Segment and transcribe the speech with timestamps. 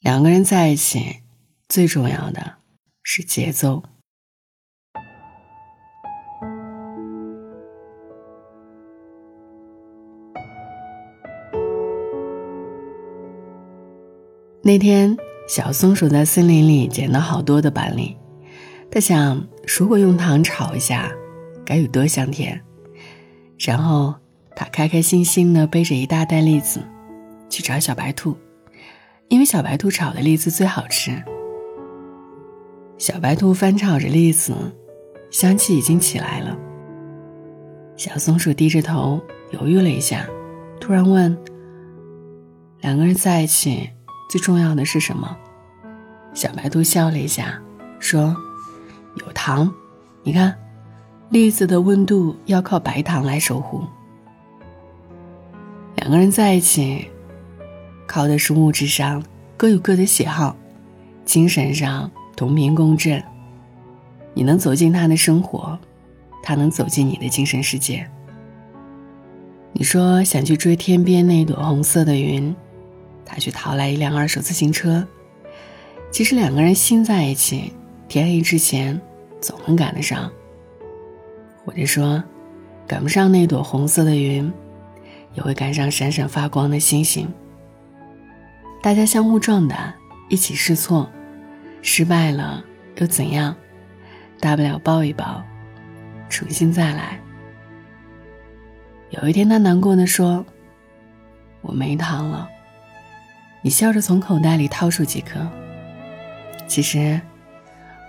[0.00, 1.18] 两个人在一起，
[1.68, 2.54] 最重要的
[3.02, 3.82] 是节奏。
[14.62, 15.14] 那天，
[15.46, 18.16] 小松鼠在森林里捡到好多的板栗，
[18.90, 19.46] 它想，
[19.78, 21.12] 如果用糖炒一下，
[21.62, 22.58] 该有多香甜。
[23.58, 24.14] 然后，
[24.56, 26.82] 它开开心心的背着一大袋栗子，
[27.50, 28.34] 去找小白兔。
[29.30, 31.22] 因为小白兔炒的栗子最好吃。
[32.98, 34.52] 小白兔翻炒着栗子，
[35.30, 36.58] 香气已经起来了。
[37.96, 39.20] 小松鼠低着头
[39.52, 40.26] 犹豫了一下，
[40.80, 41.38] 突然问
[42.82, 43.88] ：“两个人在一起
[44.28, 45.36] 最重要的是什么？”
[46.34, 47.56] 小白兔笑了一下，
[48.00, 48.36] 说
[49.24, 49.72] ：“有糖。
[50.24, 50.52] 你看，
[51.28, 53.84] 栗子的温度要靠白糖来守护。
[55.94, 57.08] 两个人在一起。”
[58.10, 59.22] 靠的是物质上
[59.56, 60.56] 各有各的喜好，
[61.24, 63.22] 精神上同频共振。
[64.34, 65.78] 你能走进他的生活，
[66.42, 68.04] 他能走进你的精神世界。
[69.72, 72.52] 你说想去追天边那朵红色的云，
[73.24, 75.06] 他去淘来一辆二手自行车。
[76.10, 77.72] 其实两个人心在一起，
[78.08, 79.00] 天黑之前
[79.40, 80.28] 总能赶得上。
[81.64, 82.20] 或者说，
[82.88, 84.52] 赶不上那朵红色的云，
[85.34, 87.32] 也会赶上闪闪发光的星星。
[88.82, 89.94] 大家相互壮胆，
[90.30, 91.10] 一起试错，
[91.82, 92.64] 失败了
[92.96, 93.54] 又怎样？
[94.40, 95.42] 大不了抱一抱，
[96.30, 97.20] 重新再来。
[99.10, 100.44] 有一天，他难过的说
[101.60, 102.48] ：“我没糖了。”
[103.60, 105.46] 你笑着从口袋里掏出几颗。
[106.66, 107.20] 其实，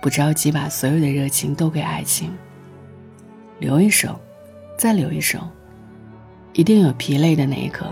[0.00, 2.32] 不着急把所有的热情都给爱情，
[3.58, 4.18] 留一手，
[4.78, 5.38] 再留一手，
[6.54, 7.84] 一定有疲累的那一刻，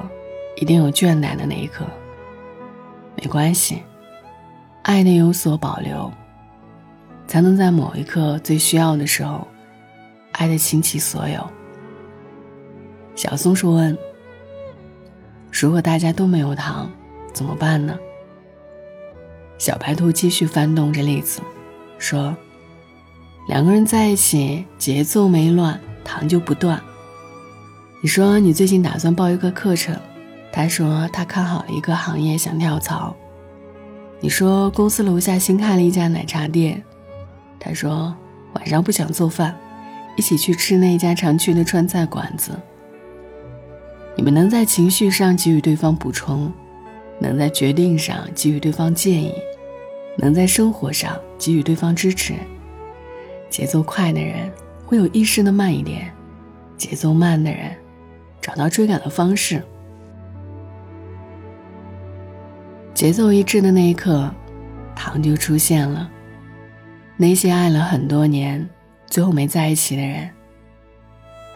[0.57, 1.85] 一定有倦怠的那一刻。
[3.21, 3.83] 没关系，
[4.83, 6.11] 爱得有所保留，
[7.27, 9.47] 才能在某一刻最需要的时候，
[10.33, 11.47] 爱得倾其所有。
[13.15, 13.97] 小松鼠问
[15.53, 16.91] ：“如果大家都没有糖，
[17.35, 17.95] 怎么办呢？”
[19.59, 21.43] 小白兔继续翻动着栗子，
[21.99, 22.35] 说
[23.49, 26.81] ：“两个人在一起，节奏没乱，糖就不断。
[28.01, 29.95] 你说你最近打算报一个课程。”
[30.53, 33.15] 他说他看好了一个行业，想跳槽。
[34.21, 36.83] 你说公司楼下新开了一家奶茶店。
[37.59, 38.15] 他说
[38.55, 39.57] 晚上不想做饭，
[40.17, 42.53] 一起去吃那家常去的川菜馆子。
[44.17, 46.53] 你们能在情绪上给予对方补充，
[47.19, 49.33] 能在决定上给予对方建议，
[50.17, 52.35] 能在生活上给予对方支持。
[53.49, 54.51] 节奏快的人
[54.85, 56.13] 会有意识的慢一点，
[56.77, 57.75] 节奏慢的人
[58.41, 59.63] 找到追赶的方式。
[63.01, 64.31] 节奏一致的那一刻，
[64.95, 66.11] 糖就出现了。
[67.17, 68.69] 那些爱了很多年，
[69.07, 70.29] 最后没在一起的人，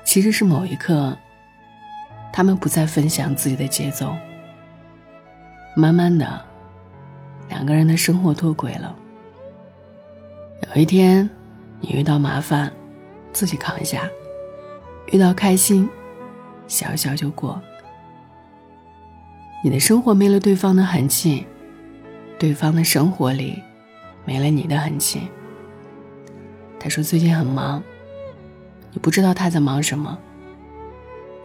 [0.07, 1.15] 其实是某一刻，
[2.33, 4.17] 他们不再分享自己的节奏。
[5.77, 6.43] 慢慢的，
[7.51, 8.97] 两个人的生活脱轨了。
[10.75, 11.29] 有一天，
[11.79, 12.73] 你遇到麻烦，
[13.35, 14.09] 自己扛一下；
[15.13, 15.87] 遇到开心，
[16.67, 17.61] 笑笑就过。
[19.65, 21.47] 你的生活没了对方的痕迹，
[22.39, 23.63] 对方的生活里
[24.27, 25.23] 没了你的痕迹。
[26.79, 27.83] 他说最近很忙，
[28.93, 30.19] 你不知道他在忙什么。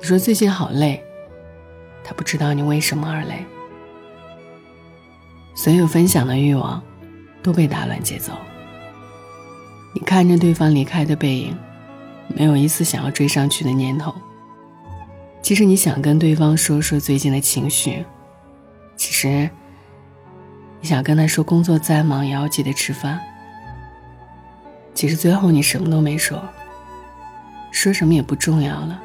[0.02, 1.02] 你说最近好累，
[2.04, 3.46] 他不知道你为什么而累。
[5.56, 6.84] 所有分享的欲望
[7.42, 8.34] 都被打乱节奏。
[9.96, 11.58] 你看着对方离开的背影，
[12.36, 14.14] 没有一丝想要追上去的念头。
[15.42, 18.06] 其实你想跟对方说说最近的情绪，
[18.96, 19.50] 其实
[20.80, 23.20] 你想跟他说工作再忙也要记得吃饭。
[24.94, 26.44] 其实最后你什么都没说，
[27.72, 29.02] 说什么也不重要了。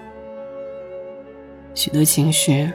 [1.74, 2.70] 许多情绪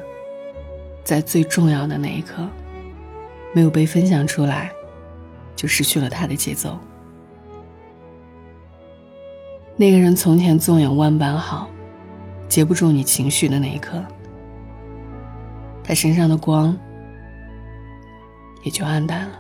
[1.04, 2.48] 在最重要的那一刻
[3.54, 4.72] 没有被分享出来，
[5.56, 6.80] 就失去了他的节奏。
[9.76, 11.70] 那个人从前纵有万般好。
[12.50, 14.04] 接不住你情绪的那一刻，
[15.84, 16.76] 他身上的光
[18.64, 19.40] 也就暗淡了。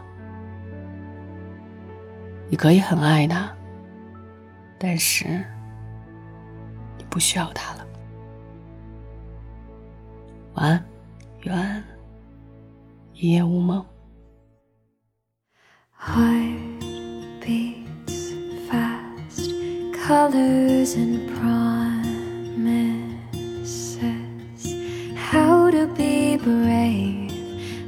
[2.48, 3.52] 你可以很爱他，
[4.78, 5.44] 但是
[6.98, 7.88] 你不需要他了。
[10.54, 10.86] 晚安，
[11.42, 11.84] 愿
[13.16, 13.84] 一夜无梦。
[20.10, 21.59] how to be
[26.44, 27.31] brave?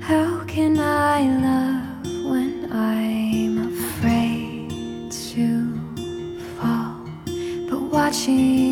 [0.02, 5.80] How can I love when I'm afraid to
[6.58, 7.08] fall?
[7.70, 8.71] But watching.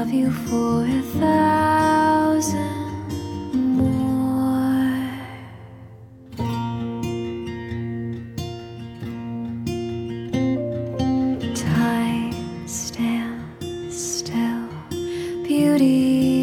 [0.00, 2.62] love you for a thousand
[3.52, 4.96] more.
[11.54, 14.68] Time stands still,
[15.42, 16.39] beauty.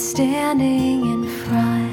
[0.00, 1.89] standing in front.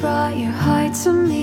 [0.00, 1.35] brought your heart to me.